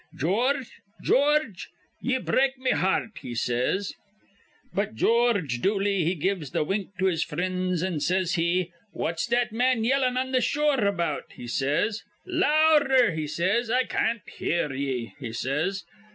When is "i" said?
13.69-13.83